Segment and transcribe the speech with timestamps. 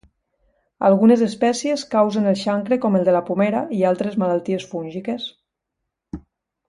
[0.87, 5.29] Algunes espècies causen el xancre com el de la pomera i altres malalties fúngiques.